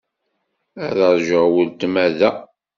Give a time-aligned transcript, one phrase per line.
[0.85, 2.31] Ad ṛjuɣ weltma da.